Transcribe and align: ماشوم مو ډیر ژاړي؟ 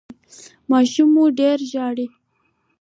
ماشوم 0.69 1.09
مو 1.13 1.23
ډیر 1.39 1.57
ژاړي؟ 1.71 2.05